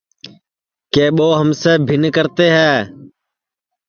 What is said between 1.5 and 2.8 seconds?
سے بِھن کرتے ہے